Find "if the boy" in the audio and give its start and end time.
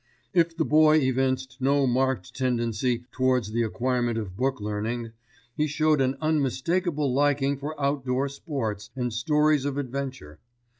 0.33-0.95